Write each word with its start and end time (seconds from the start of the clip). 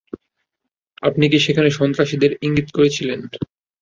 আপনি 1.03 1.25
কি 1.31 1.37
সেখানে 1.39 1.69
সন্ত্রাসীদের 1.71 2.31
ইঙ্গিত 2.45 2.67
করেছিলেন? 2.77 3.19